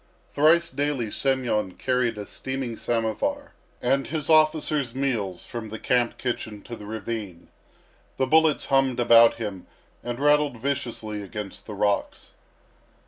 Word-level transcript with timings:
Thrice 0.33 0.71
daily 0.71 1.11
Semyon 1.11 1.73
carried 1.73 2.17
a 2.17 2.25
steaming 2.25 2.75
samovar 2.75 3.53
and 3.83 4.07
his 4.07 4.31
officer's 4.31 4.95
meals 4.95 5.45
from 5.45 5.69
the 5.69 5.77
camp 5.77 6.17
kitchen 6.17 6.63
to 6.63 6.75
the 6.75 6.87
ravine. 6.87 7.49
The 8.17 8.25
bullets 8.25 8.65
hummed 8.65 8.99
about 8.99 9.35
him 9.35 9.67
and 10.03 10.19
rattled 10.19 10.57
viciously 10.57 11.21
against 11.21 11.67
the 11.67 11.75
rocks. 11.75 12.31